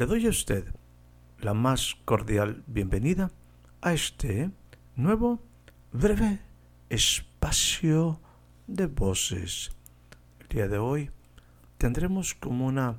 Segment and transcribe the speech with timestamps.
[0.00, 0.64] Le doy a usted
[1.40, 3.30] la más cordial bienvenida
[3.82, 4.50] a este
[4.96, 5.42] nuevo
[5.92, 6.38] breve
[6.88, 8.18] espacio
[8.66, 9.72] de voces.
[10.38, 11.10] El día de hoy
[11.76, 12.96] tendremos como una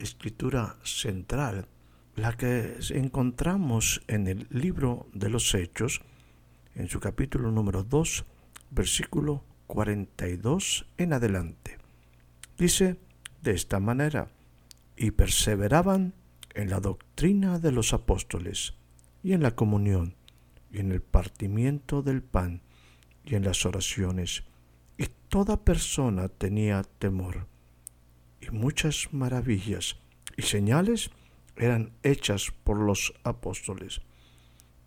[0.00, 1.68] escritura central
[2.16, 6.00] la que encontramos en el libro de los Hechos,
[6.74, 8.24] en su capítulo número 2,
[8.72, 11.78] versículo 42 en adelante.
[12.58, 12.96] Dice
[13.40, 14.32] de esta manera,
[14.96, 16.12] y perseveraban
[16.54, 18.74] en la doctrina de los apóstoles,
[19.22, 20.14] y en la comunión,
[20.72, 22.62] y en el partimiento del pan,
[23.24, 24.44] y en las oraciones,
[24.98, 27.46] y toda persona tenía temor.
[28.40, 29.96] Y muchas maravillas
[30.36, 31.10] y señales
[31.56, 34.00] eran hechas por los apóstoles.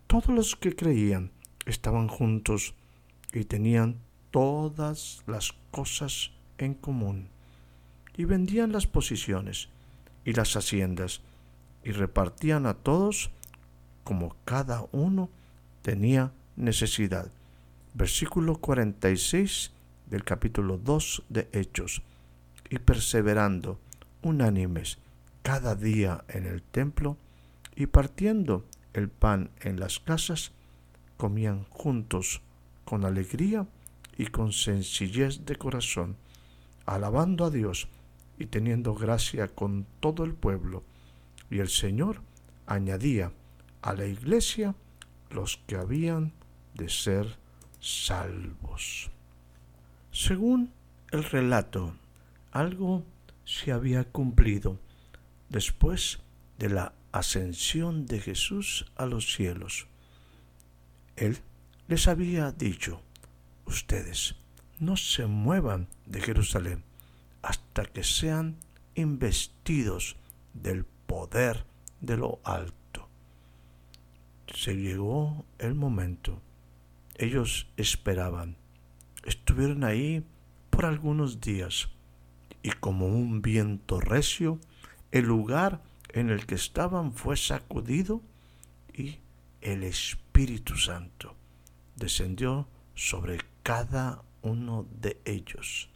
[0.07, 1.31] Todos los que creían
[1.65, 2.75] estaban juntos
[3.31, 3.99] y tenían
[4.31, 7.29] todas las cosas en común,
[8.15, 9.69] y vendían las posiciones
[10.25, 11.21] y las haciendas,
[11.83, 13.31] y repartían a todos
[14.03, 15.29] como cada uno
[15.81, 17.31] tenía necesidad.
[17.93, 19.71] Versículo 46
[20.07, 22.01] del capítulo 2 de Hechos.
[22.69, 23.79] Y perseverando
[24.21, 24.97] unánimes
[25.41, 27.17] cada día en el templo
[27.75, 30.51] y partiendo el pan en las casas,
[31.17, 32.41] comían juntos
[32.85, 33.67] con alegría
[34.17, 36.15] y con sencillez de corazón,
[36.85, 37.87] alabando a Dios
[38.37, 40.83] y teniendo gracia con todo el pueblo
[41.53, 42.23] y el Señor
[42.65, 43.31] añadía
[43.83, 44.73] a la iglesia
[45.29, 46.33] los que habían
[46.73, 47.37] de ser
[47.79, 49.11] salvos.
[50.11, 50.71] Según
[51.11, 51.95] el relato,
[52.51, 53.05] algo
[53.45, 54.79] se había cumplido
[55.49, 56.21] después
[56.57, 59.85] de la ascensión de Jesús a los cielos.
[61.15, 61.37] Él
[61.87, 62.99] les había dicho,
[63.67, 64.37] ustedes
[64.79, 66.83] no se muevan de Jerusalén
[67.43, 68.57] hasta que sean
[68.95, 70.15] investidos
[70.55, 71.65] del poder
[72.01, 73.07] de lo alto.
[74.53, 76.41] Se llegó el momento.
[77.15, 78.57] Ellos esperaban.
[79.25, 80.25] Estuvieron ahí
[80.69, 81.89] por algunos días
[82.63, 84.59] y como un viento recio,
[85.11, 88.21] el lugar en el que estaban fue sacudido
[88.93, 89.17] y
[89.61, 91.35] el Espíritu Santo
[91.95, 95.89] descendió sobre cada uno de ellos.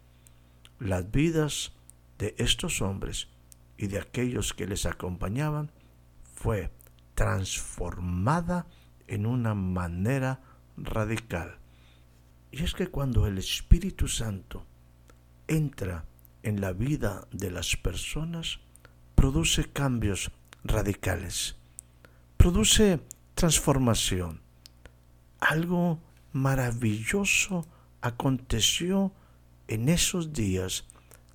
[0.79, 1.71] Las vidas
[2.17, 3.27] de estos hombres
[3.77, 5.71] y de aquellos que les acompañaban
[6.33, 6.71] fue
[7.15, 8.67] transformada
[9.07, 10.41] en una manera
[10.75, 11.57] radical.
[12.51, 14.65] Y es que cuando el Espíritu Santo
[15.47, 16.05] entra
[16.43, 18.59] en la vida de las personas,
[19.15, 20.31] produce cambios
[20.63, 21.55] radicales,
[22.37, 23.01] produce
[23.33, 24.41] transformación.
[25.39, 25.99] Algo
[26.33, 27.65] maravilloso
[28.01, 29.11] aconteció
[29.67, 30.85] en esos días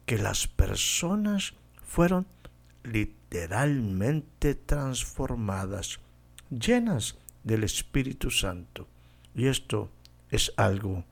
[0.07, 1.55] que las personas
[1.93, 2.27] fueron
[2.85, 6.01] literalmente transformadas,
[6.49, 8.89] llenas del Espíritu Santo.
[9.35, 9.91] Y esto
[10.31, 11.05] es algo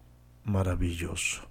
[0.43, 1.51] maravilloso.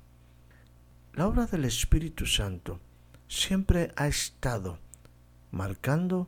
[1.13, 2.79] La obra del Espíritu Santo
[3.28, 4.79] siempre ha estado
[5.51, 6.28] marcando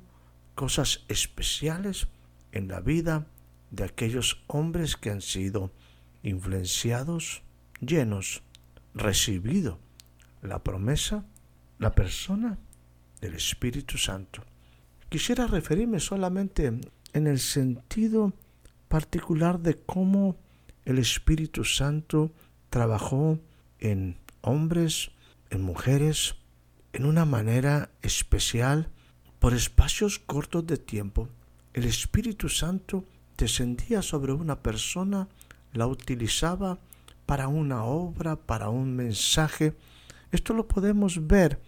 [0.54, 2.06] cosas especiales
[2.52, 3.26] en la vida
[3.72, 5.72] de aquellos hombres que han sido
[6.22, 7.42] influenciados,
[7.80, 8.44] llenos,
[8.94, 9.80] recibido
[10.44, 11.26] la promesa,
[11.80, 12.60] la persona
[13.22, 14.42] del Espíritu Santo.
[15.10, 16.66] Quisiera referirme solamente
[17.14, 18.34] en el sentido
[18.88, 20.36] particular de cómo
[20.86, 22.32] el Espíritu Santo
[22.70, 23.40] trabajó
[23.80, 25.12] en hombres,
[25.50, 26.36] en mujeres,
[26.94, 28.90] en una manera especial,
[29.40, 31.30] por espacios cortos de tiempo.
[31.74, 33.06] El Espíritu Santo
[33.38, 35.28] descendía sobre una persona,
[35.74, 36.80] la utilizaba
[37.26, 39.74] para una obra, para un mensaje.
[40.32, 41.60] Esto lo podemos ver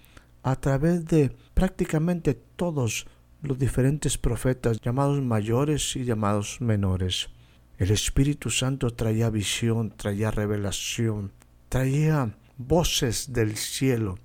[0.44, 3.07] a través de prácticamente todos
[3.42, 7.30] los diferentes profetas, llamados mayores y llamados menores.
[7.78, 11.31] El Espíritu Santo traía visión, traía revelación,
[11.69, 14.19] traía voces del cielo.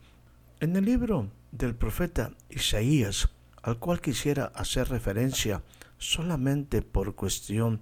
[0.60, 3.28] En el libro del profeta Isaías,
[3.62, 5.62] al cual quisiera hacer referencia
[5.98, 7.80] solamente por cuestión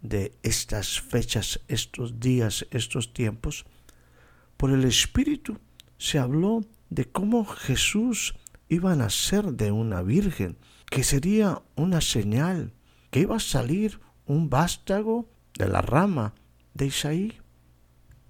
[0.00, 3.66] de estas fechas, estos días, estos tiempos,
[4.56, 5.58] por el Espíritu
[5.98, 8.34] se habló de cómo Jesús
[8.68, 10.58] iba a nacer de una virgen,
[10.90, 12.74] que sería una señal,
[13.10, 16.34] que iba a salir un vástago de la rama
[16.74, 17.38] de Isaí,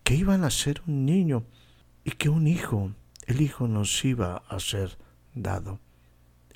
[0.04, 1.44] que iba a nacer un niño
[2.04, 2.92] y que un hijo,
[3.26, 4.98] el hijo nos iba a ser
[5.34, 5.80] dado.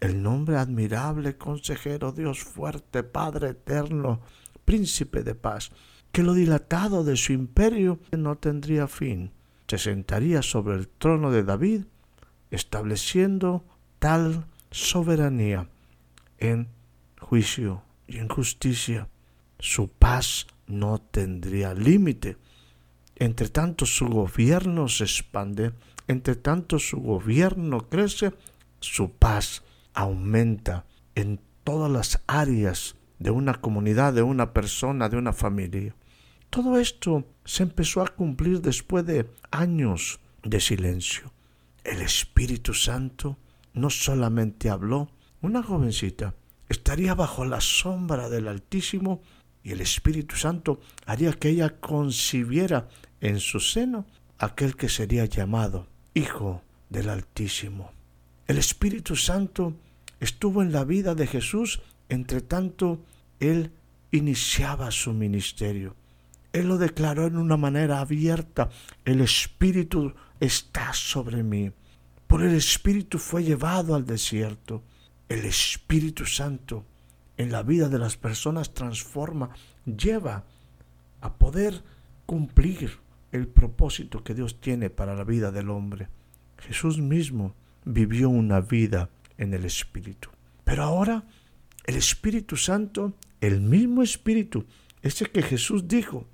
[0.00, 4.20] El nombre admirable, consejero, Dios fuerte, Padre eterno,
[4.64, 5.70] príncipe de paz,
[6.10, 9.32] que lo dilatado de su imperio no tendría fin.
[9.68, 11.84] Se sentaría sobre el trono de David,
[12.52, 13.64] estableciendo
[13.98, 15.68] tal soberanía
[16.38, 16.68] en
[17.18, 19.08] juicio y en justicia.
[19.58, 22.36] Su paz no tendría límite.
[23.16, 25.72] Entre tanto su gobierno se expande,
[26.08, 28.34] entre tanto su gobierno crece,
[28.80, 29.62] su paz
[29.94, 30.84] aumenta
[31.14, 35.94] en todas las áreas de una comunidad, de una persona, de una familia.
[36.50, 41.32] Todo esto se empezó a cumplir después de años de silencio.
[41.84, 43.38] El Espíritu Santo
[43.74, 46.34] no solamente habló, una jovencita
[46.68, 49.22] estaría bajo la sombra del Altísimo
[49.62, 52.88] y el Espíritu Santo haría que ella concibiera
[53.20, 54.06] en su seno
[54.38, 57.92] aquel que sería llamado Hijo del Altísimo.
[58.46, 59.74] El Espíritu Santo
[60.20, 63.04] estuvo en la vida de Jesús, entre tanto
[63.40, 63.72] él
[64.10, 65.96] iniciaba su ministerio.
[66.52, 68.68] Él lo declaró en una manera abierta.
[69.04, 71.72] El Espíritu está sobre mí.
[72.26, 74.82] Por el Espíritu fue llevado al desierto.
[75.28, 76.84] El Espíritu Santo
[77.36, 79.50] en la vida de las personas transforma,
[79.84, 80.44] lleva
[81.20, 81.82] a poder
[82.26, 82.98] cumplir
[83.32, 86.08] el propósito que Dios tiene para la vida del hombre.
[86.58, 89.08] Jesús mismo vivió una vida
[89.38, 90.28] en el Espíritu.
[90.64, 91.24] Pero ahora
[91.84, 94.66] el Espíritu Santo, el mismo Espíritu,
[95.02, 96.28] ese que Jesús dijo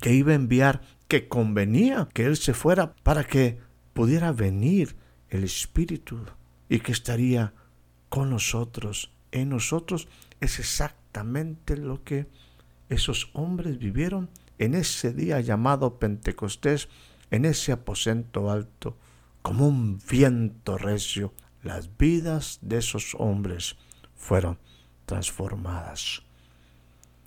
[0.00, 3.58] que iba a enviar, que convenía que Él se fuera para que
[3.92, 4.96] pudiera venir
[5.30, 6.24] el Espíritu
[6.68, 7.52] y que estaría
[8.08, 10.08] con nosotros, en nosotros,
[10.40, 12.26] es exactamente lo que
[12.88, 16.88] esos hombres vivieron en ese día llamado Pentecostés,
[17.30, 18.96] en ese aposento alto,
[19.42, 21.32] como un viento recio.
[21.62, 23.76] Las vidas de esos hombres
[24.14, 24.58] fueron
[25.06, 26.22] transformadas.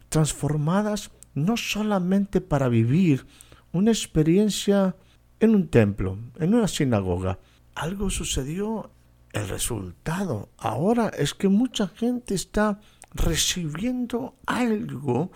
[0.10, 3.26] Transformadas no solamente para vivir
[3.72, 4.96] una experiencia
[5.40, 7.40] en un templo, en una sinagoga.
[7.76, 8.92] Algo sucedió,
[9.34, 12.80] el resultado ahora es que mucha gente está
[13.14, 15.32] recibiendo algo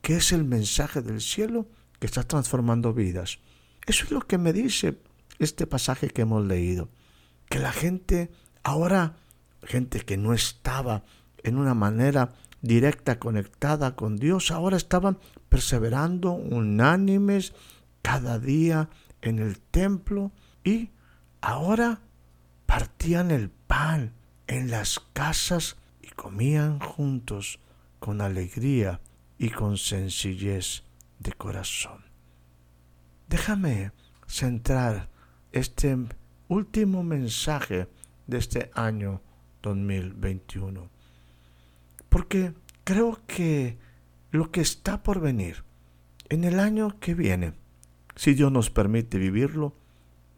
[0.00, 1.68] que es el mensaje del cielo
[1.98, 3.38] que está transformando vidas.
[3.86, 4.98] Eso es lo que me dice
[5.38, 6.90] este pasaje que hemos leído,
[7.48, 8.30] que la gente
[8.62, 9.16] ahora,
[9.62, 11.04] gente que no estaba
[11.42, 15.18] en una manera directa conectada con Dios, ahora estaban
[15.48, 17.54] perseverando unánimes
[18.02, 18.88] cada día
[19.22, 20.32] en el templo
[20.64, 20.90] y
[21.40, 22.00] ahora
[22.66, 24.12] partían el pan
[24.46, 27.60] en las casas y comían juntos
[27.98, 29.00] con alegría
[29.38, 30.82] y con sencillez
[31.18, 32.04] de corazón.
[33.28, 33.92] Déjame
[34.26, 35.08] centrar
[35.52, 35.96] este
[36.48, 37.88] último mensaje
[38.26, 39.22] de este año
[39.62, 40.99] 2021
[42.10, 42.52] porque
[42.84, 43.78] creo que
[44.30, 45.64] lo que está por venir
[46.28, 47.54] en el año que viene,
[48.14, 49.74] si Dios nos permite vivirlo,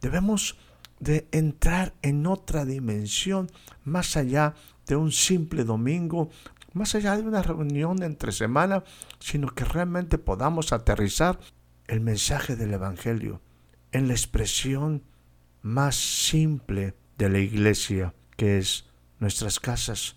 [0.01, 0.57] debemos
[1.01, 3.51] de entrar en otra dimensión
[3.85, 4.55] más allá
[4.87, 6.31] de un simple domingo,
[6.75, 8.85] más allá de una reunión entre semana,
[9.19, 11.41] sino que realmente podamos aterrizar
[11.89, 13.41] el mensaje del Evangelio
[13.91, 15.03] en la expresión
[15.61, 18.87] más simple de la iglesia, que es
[19.19, 20.17] nuestras casas,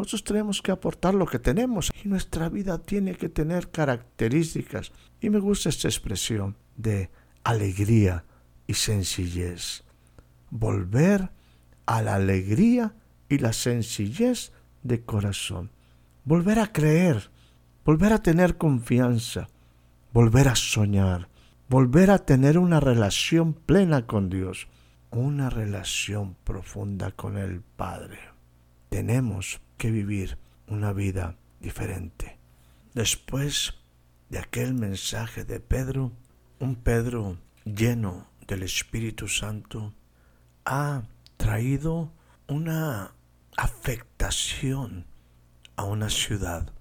[0.00, 4.92] nosotros tenemos que aportar lo que tenemos y nuestra vida tiene que tener características.
[5.20, 7.10] Y me gusta esta expresión de
[7.44, 8.24] alegría
[8.66, 9.84] y sencillez.
[10.48, 11.30] Volver
[11.84, 12.94] a la alegría
[13.28, 14.52] y la sencillez
[14.82, 15.70] de corazón.
[16.24, 17.30] Volver a creer,
[17.84, 19.48] volver a tener confianza,
[20.14, 21.28] volver a soñar,
[21.68, 24.66] volver a tener una relación plena con Dios,
[25.10, 28.18] una relación profunda con el Padre.
[28.88, 30.36] Tenemos que vivir
[30.68, 32.38] una vida diferente.
[32.92, 33.72] Después
[34.28, 36.12] de aquel mensaje de Pedro,
[36.58, 39.94] un Pedro lleno del Espíritu Santo
[40.66, 41.04] ha
[41.38, 42.12] traído
[42.46, 43.14] una
[43.56, 45.06] afectación
[45.76, 46.74] a una ciudad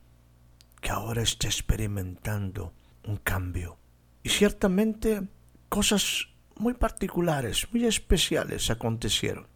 [0.82, 2.74] que ahora está experimentando
[3.06, 3.78] un cambio.
[4.24, 5.26] Y ciertamente
[5.70, 6.28] cosas
[6.58, 9.48] muy particulares, muy especiales acontecieron.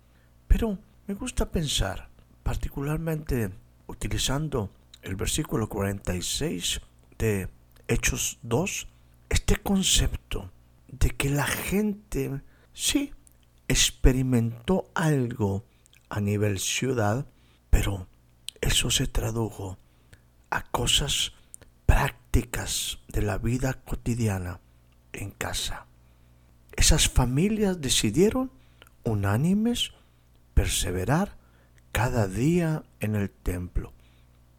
[0.48, 2.13] Pero me gusta pensar
[2.44, 3.52] particularmente
[3.88, 4.70] utilizando
[5.02, 6.82] el versículo 46
[7.18, 7.50] de
[7.88, 8.88] Hechos 2
[9.30, 10.52] este concepto
[10.88, 12.42] de que la gente
[12.74, 13.12] sí
[13.68, 15.66] experimentó algo
[16.10, 17.26] a nivel ciudad,
[17.70, 18.08] pero
[18.62, 19.80] eso se tradujo
[20.50, 21.34] a cosas
[21.86, 24.60] prácticas de la vida cotidiana
[25.14, 25.88] en casa.
[26.76, 28.52] Esas familias decidieron
[29.04, 29.92] unánimes
[30.54, 31.38] perseverar
[31.94, 33.94] cada día en el templo.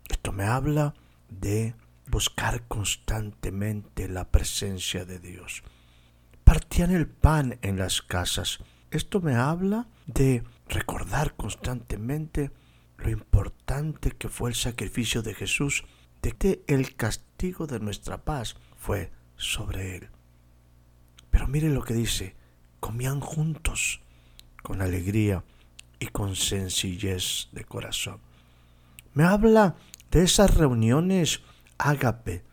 [0.08, 0.94] Esto me habla
[1.28, 1.74] de
[2.06, 5.64] buscar constantemente la presencia de Dios.
[6.44, 8.60] Partían el pan en las casas.
[8.92, 12.52] Esto me habla de recordar constantemente
[12.98, 15.84] lo importante que fue el sacrificio de Jesús,
[16.22, 20.08] de que el castigo de nuestra paz fue sobre él.
[21.30, 22.36] Pero mire lo que dice,
[22.78, 24.00] comían juntos,
[24.62, 25.42] con alegría
[26.04, 28.18] y con sencillez de corazón.
[29.14, 29.76] Me habla
[30.10, 31.40] de esas reuniones
[31.78, 32.44] ágape,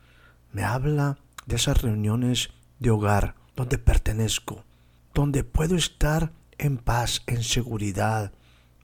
[0.52, 4.64] me habla de esas reuniones de hogar donde pertenezco,
[5.12, 8.32] donde puedo estar en paz, en seguridad,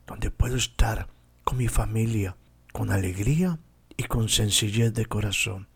[0.06, 1.08] donde puedo estar
[1.44, 2.36] con mi familia,
[2.74, 3.58] con alegría
[3.96, 5.66] y con sencillez de corazón,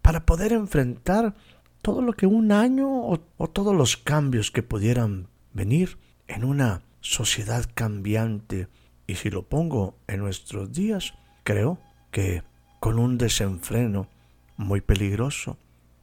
[0.00, 1.34] para poder enfrentar
[1.82, 7.70] todo lo que un año o, todos los cambios que pudieran venir en una sociedad
[7.74, 8.68] cambiante.
[9.06, 11.78] Y si lo pongo en nuestros días, creo
[12.10, 12.42] que
[12.80, 14.08] con un desenfreno
[14.56, 15.58] muy peligroso.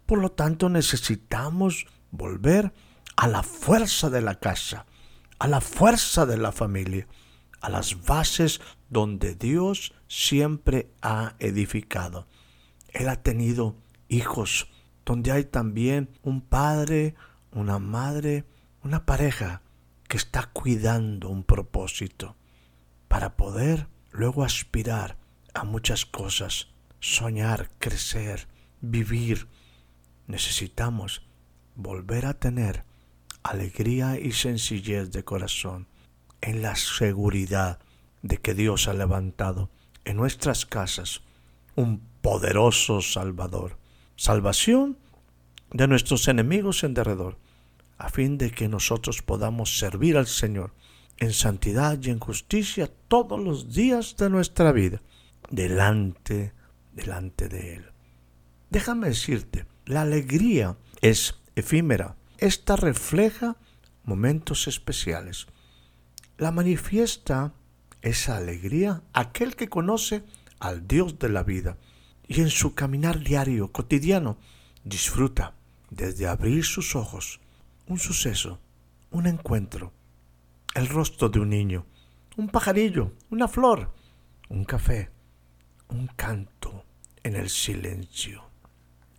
[0.06, 2.72] Por lo tanto, necesitamos volver
[3.18, 4.86] a la fuerza de la casa,
[5.40, 7.08] a la fuerza de la familia,
[7.62, 12.28] a las bases donde Dios siempre ha edificado.
[12.90, 13.76] Él ha tenido
[14.08, 14.68] hijos
[15.06, 17.16] donde hay también un padre,
[17.52, 18.46] una madre,
[18.84, 19.62] una pareja
[20.12, 22.36] que está cuidando un propósito
[23.08, 25.16] para poder luego aspirar
[25.54, 26.68] a muchas cosas,
[27.00, 28.50] soñar, crecer,
[28.82, 29.48] vivir.
[30.28, 31.22] Necesitamos
[31.76, 32.84] volver a tener
[33.42, 35.88] alegría y sencillez de corazón
[36.42, 37.80] en la seguridad
[38.22, 39.70] de que Dios ha levantado
[40.04, 41.22] en nuestras casas
[41.78, 43.78] un poderoso Salvador
[44.18, 44.98] salvación
[45.72, 47.38] de nuestros enemigos en derredor,
[48.02, 50.74] a fin de que nosotros podamos servir al Señor
[51.18, 55.04] en santidad y en justicia todos los días de nuestra vida,
[55.52, 56.52] delante,
[56.94, 57.86] delante de Él.
[58.72, 62.16] Déjame decirte, la alegría es efímera.
[62.40, 63.58] Esta refleja
[64.04, 65.46] momentos especiales.
[66.40, 67.54] La manifiesta
[68.02, 70.24] esa alegría aquel que conoce
[70.60, 71.78] al Dios de la vida
[72.28, 74.40] y en su caminar diario, cotidiano,
[74.84, 75.54] disfruta
[75.92, 77.41] desde abrir sus ojos
[77.92, 78.58] un suceso,
[79.10, 79.92] un encuentro,
[80.76, 81.86] el rostro de un niño,
[82.38, 83.94] un pajarillo, una flor,
[84.48, 85.12] un café,
[85.90, 86.86] un canto
[87.22, 88.46] en el silencio.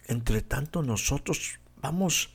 [0.07, 2.31] Entre tanto nosotros vamos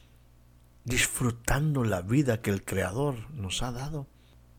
[0.86, 4.06] disfrutando la vida que el Creador nos ha dado,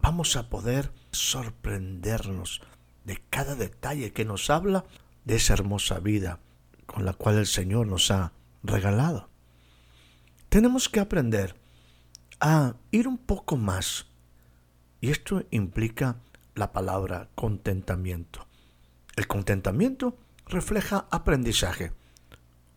[0.02, 2.60] vamos a poder sorprendernos
[3.04, 4.84] de cada detalle que nos habla
[5.24, 6.40] de esa hermosa vida
[6.86, 8.32] con la cual el Señor nos ha
[8.64, 9.30] regalado.
[10.48, 11.54] Tenemos que aprender
[12.40, 14.06] a ir un poco más.
[15.00, 16.16] Y esto implica
[16.54, 18.46] la palabra contentamiento.
[19.16, 20.16] El contentamiento
[20.46, 21.92] refleja aprendizaje,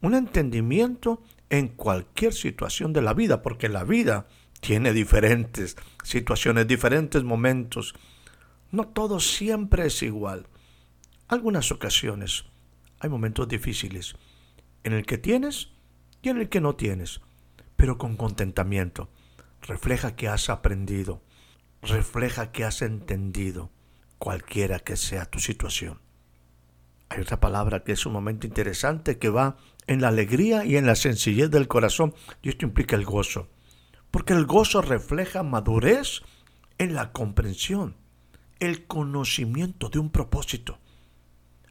[0.01, 4.27] un entendimiento en cualquier situación de la vida, porque la vida
[4.59, 7.93] tiene diferentes situaciones, diferentes momentos.
[8.71, 10.47] No todo siempre es igual
[11.31, 12.43] algunas ocasiones
[12.99, 14.15] hay momentos difíciles
[14.83, 15.69] en el que tienes
[16.21, 17.21] y en el que no tienes,
[17.77, 19.09] pero con contentamiento.
[19.61, 21.21] Refleja que has aprendido,
[21.81, 23.71] refleja que has entendido
[24.17, 25.99] cualquiera que sea tu situación.
[27.09, 30.85] Hay otra palabra que es un momento interesante que va en la alegría y en
[30.85, 33.49] la sencillez del corazón y esto implica el gozo,
[34.09, 36.21] porque el gozo refleja madurez
[36.77, 37.97] en la comprensión,
[38.59, 40.79] el conocimiento de un propósito.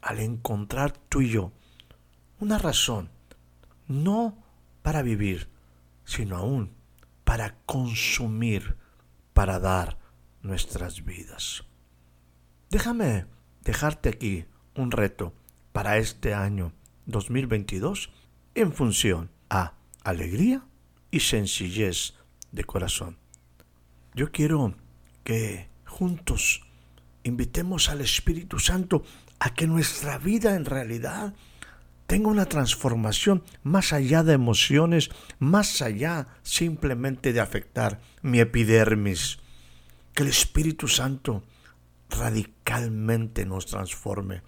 [0.02, 1.52] Al encontrar tú y yo
[2.38, 3.10] una razón,
[3.86, 4.38] no
[4.82, 5.48] para vivir,
[6.04, 6.79] sino aún
[7.30, 8.74] para consumir,
[9.34, 9.98] para dar
[10.42, 11.62] nuestras vidas.
[12.70, 13.26] Déjame
[13.60, 15.32] dejarte aquí un reto
[15.70, 16.72] para este año
[17.06, 18.10] 2022
[18.56, 20.66] en función a alegría
[21.12, 22.14] y sencillez
[22.50, 23.16] de corazón.
[24.12, 24.74] Yo quiero
[25.22, 26.62] que juntos
[27.22, 29.04] invitemos al Espíritu Santo
[29.38, 31.32] a que nuestra vida en realidad
[32.10, 39.38] tenga una transformación más allá de emociones, más allá simplemente de afectar mi epidermis.
[40.12, 41.44] Que el Espíritu Santo
[42.08, 44.42] radicalmente nos transforme.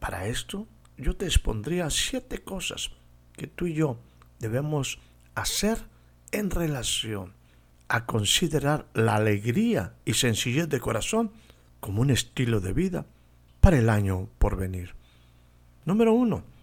[0.00, 0.66] Para esto
[0.96, 2.92] yo te expondría siete cosas
[3.34, 3.98] que tú y yo
[4.38, 5.00] debemos
[5.34, 5.76] hacer
[6.32, 7.34] en relación
[7.88, 11.30] a considerar la alegría y sencillez de corazón
[11.80, 13.04] como un estilo de vida
[13.60, 14.94] para el año por venir.
[15.84, 16.53] Número uno,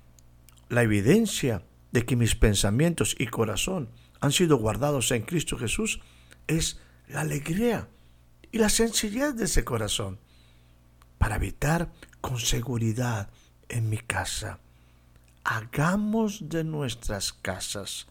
[0.71, 3.89] la evidencia de que mis pensamientos y corazón
[4.21, 5.99] han sido guardados en Cristo Jesús
[6.47, 7.89] es la alegría
[8.53, 10.17] y la sencillez de ese corazón
[11.17, 13.29] para habitar con seguridad
[13.67, 14.59] en mi casa.
[15.43, 18.07] Hagamos de nuestras casas,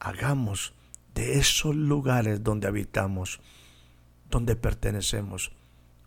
[0.00, 0.74] hagamos
[1.14, 3.38] de esos lugares donde habitamos,
[4.28, 5.52] donde pertenecemos,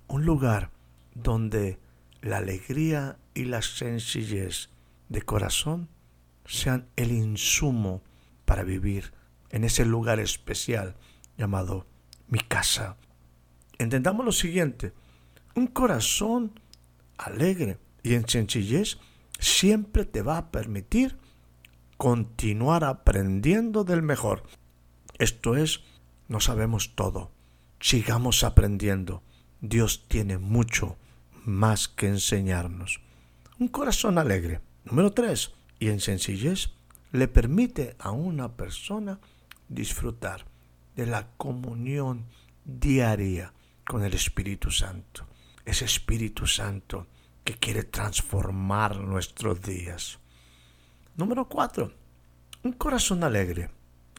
[0.07, 0.71] un lugar
[1.13, 1.79] donde
[2.21, 4.74] la alegría y la sencillez
[5.09, 5.89] de corazón
[6.45, 8.03] sean el insumo
[8.45, 9.13] para vivir
[9.49, 10.95] en ese lugar especial
[11.37, 11.87] llamado
[12.27, 12.97] mi casa.
[13.77, 14.93] Entendamos lo siguiente,
[15.55, 16.59] un corazón
[17.17, 18.97] alegre y en sencillez
[19.39, 21.17] siempre te va a permitir
[21.97, 24.43] continuar aprendiendo del mejor.
[25.17, 25.81] Esto es,
[26.27, 27.31] no sabemos todo,
[27.79, 29.23] sigamos aprendiendo.
[29.61, 30.97] Dios tiene mucho
[31.45, 33.01] más que enseñarnos.
[33.59, 34.61] Un corazón alegre.
[34.85, 36.69] Número tres, y en sencillez,
[37.11, 39.19] le permite a una persona
[39.67, 40.45] disfrutar
[40.95, 42.25] de la comunión
[42.63, 43.53] diaria
[43.87, 45.25] con el Espíritu Santo.
[45.65, 47.07] Ese Espíritu Santo
[47.43, 50.19] que quiere transformar nuestros días.
[51.15, 51.91] Número cuatro,
[52.63, 53.69] un corazón alegre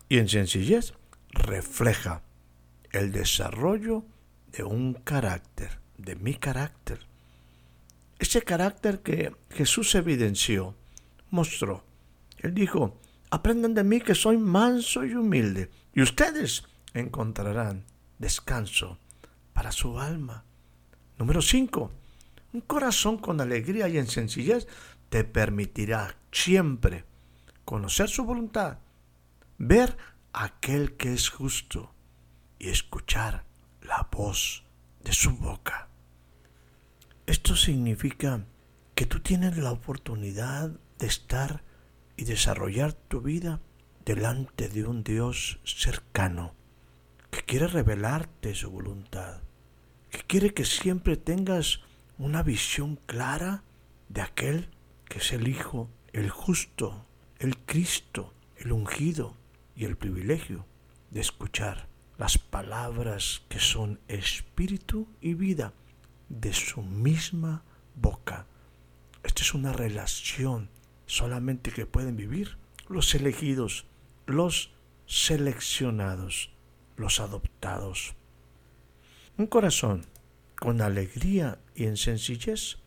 [0.08, 0.94] y en sencillez
[1.30, 2.22] refleja
[2.90, 4.04] el desarrollo
[4.52, 7.06] de un carácter, de mi carácter.
[8.18, 10.74] Ese carácter que Jesús evidenció,
[11.30, 11.84] mostró.
[12.38, 12.98] Él dijo,
[13.30, 17.84] aprendan de mí que soy manso y humilde, y ustedes encontrarán
[18.18, 18.98] descanso
[19.52, 20.44] para su alma.
[21.18, 21.90] Número 5.
[22.52, 24.66] Un corazón con alegría y en sencillez
[25.08, 27.04] te permitirá siempre
[27.64, 28.78] conocer su voluntad,
[29.58, 29.96] ver
[30.32, 31.92] aquel que es justo
[32.58, 33.44] y escuchar
[33.82, 34.64] la voz
[35.02, 35.85] de su boca.
[37.46, 38.44] Esto significa
[38.96, 41.62] que tú tienes la oportunidad de estar
[42.16, 43.60] y desarrollar tu vida
[44.04, 46.56] delante de un Dios cercano,
[47.30, 49.42] que quiere revelarte su voluntad,
[50.10, 51.82] que quiere que siempre tengas
[52.18, 53.62] una visión clara
[54.08, 54.68] de aquel
[55.04, 57.06] que es el Hijo, el justo,
[57.38, 59.36] el Cristo, el ungido
[59.76, 60.66] y el privilegio
[61.12, 61.86] de escuchar
[62.18, 65.72] las palabras que son espíritu y vida
[66.28, 67.62] de su misma
[67.94, 68.46] boca.
[69.22, 70.70] Esta es una relación
[71.06, 72.58] solamente que pueden vivir
[72.88, 73.86] los elegidos,
[74.26, 74.72] los
[75.06, 76.50] seleccionados,
[76.96, 78.14] los adoptados.
[79.36, 80.06] Un corazón
[80.56, 82.78] con alegría y en sencillez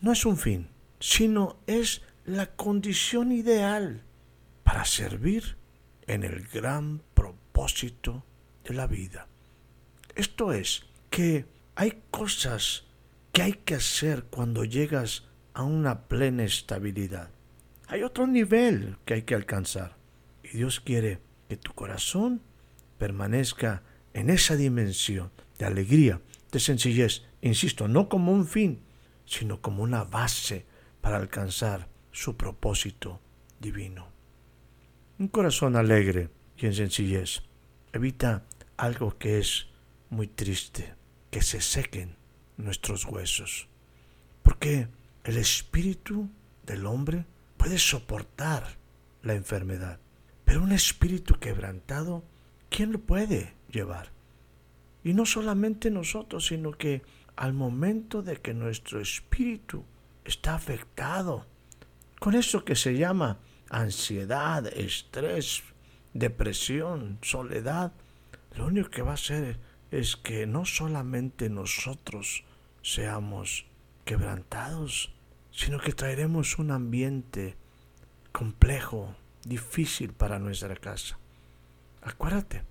[0.00, 4.02] no es un fin, sino es la condición ideal
[4.64, 5.56] para servir
[6.06, 8.24] en el gran propósito
[8.64, 9.28] de la vida.
[10.14, 12.84] Esto es que hay cosas
[13.32, 17.30] que hay que hacer cuando llegas a una plena estabilidad.
[17.86, 19.96] Hay otro nivel que hay que alcanzar.
[20.42, 22.42] Y Dios quiere que tu corazón
[22.98, 23.82] permanezca
[24.14, 26.20] en esa dimensión de alegría,
[26.52, 28.82] de sencillez, insisto, no como un fin,
[29.24, 30.66] sino como una base
[31.00, 33.20] para alcanzar su propósito
[33.60, 34.08] divino.
[35.18, 37.42] Un corazón alegre y en sencillez
[37.92, 38.44] evita
[38.76, 39.66] algo que es
[40.08, 40.94] muy triste,
[41.30, 42.16] que se sequen
[42.56, 43.68] nuestros huesos.
[44.42, 44.88] Porque
[45.24, 46.28] el espíritu
[46.64, 47.24] del hombre
[47.56, 48.76] puede soportar
[49.22, 50.00] la enfermedad.
[50.44, 52.24] Pero un espíritu quebrantado,
[52.68, 54.10] ¿quién lo puede llevar?
[55.04, 57.02] Y no solamente nosotros, sino que
[57.36, 59.84] al momento de que nuestro espíritu
[60.24, 61.46] está afectado
[62.18, 63.38] con eso que se llama
[63.70, 65.62] ansiedad, estrés,
[66.12, 67.92] depresión, soledad,
[68.56, 69.58] lo único que va a hacer
[69.90, 72.44] es que no solamente nosotros
[72.82, 73.66] seamos
[74.04, 75.12] quebrantados,
[75.50, 77.56] sino que traeremos un ambiente
[78.32, 81.18] complejo, difícil para nuestra casa.
[82.02, 82.62] Acuérdate,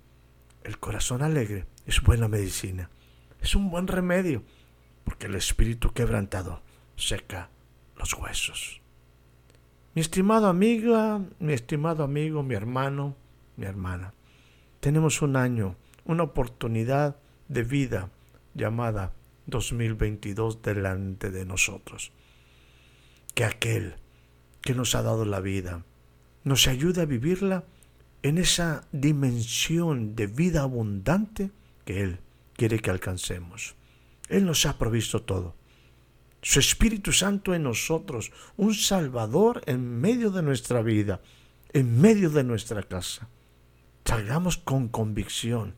[0.64, 2.90] el corazón alegre es buena medicina,
[3.40, 4.42] es un buen remedio,
[5.04, 6.62] porque el espíritu quebrantado
[6.96, 7.50] seca
[7.96, 8.80] los huesos.
[9.94, 13.16] Mi estimado amiga, mi estimado amigo, mi hermano,
[13.56, 14.14] mi hermana,
[14.80, 15.76] tenemos un año,
[16.10, 17.16] una oportunidad
[17.48, 18.10] de vida
[18.54, 19.12] llamada
[19.46, 22.12] 2022 delante de nosotros
[23.34, 23.94] que aquel
[24.60, 25.84] que nos ha dado la vida
[26.42, 27.64] nos ayude a vivirla
[28.22, 31.52] en esa dimensión de vida abundante
[31.84, 32.18] que Él
[32.54, 33.76] quiere que alcancemos.
[34.28, 35.54] Él nos ha provisto todo.
[36.42, 41.20] su Espíritu Santo en nosotros, un Salvador en medio de nuestra vida,
[41.72, 43.28] en medio de nuestra casa.
[44.04, 45.74] Salgamos con convicción,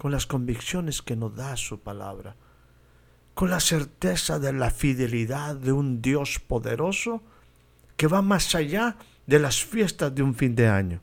[0.00, 2.34] con las convicciones que nos da su palabra,
[3.34, 7.22] con la certeza de la fidelidad de un Dios poderoso
[7.98, 11.02] que va más allá de las fiestas de un fin de año.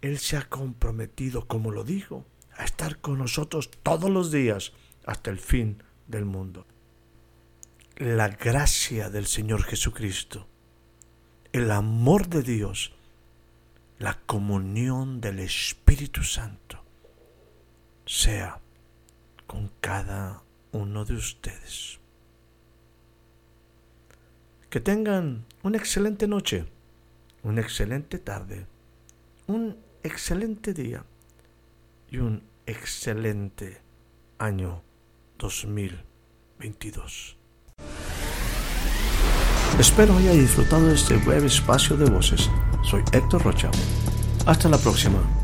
[0.00, 2.24] Él se ha comprometido, como lo dijo,
[2.56, 4.72] a estar con nosotros todos los días
[5.04, 6.64] hasta el fin del mundo
[7.96, 10.48] la gracia del Señor Jesucristo,
[11.52, 12.94] el amor de Dios,
[13.98, 16.81] la comunión del Espíritu Santo
[18.12, 18.60] sea
[19.46, 21.98] con cada uno de ustedes.
[24.68, 26.66] Que tengan una excelente noche,
[27.42, 28.66] una excelente tarde,
[29.46, 31.06] un excelente día
[32.10, 33.80] y un excelente
[34.38, 34.82] año
[35.38, 37.38] 2022.
[39.78, 42.50] Espero haya disfrutado de este breve espacio de voces.
[42.84, 43.70] Soy Héctor Rocha.
[44.44, 45.41] Hasta la próxima.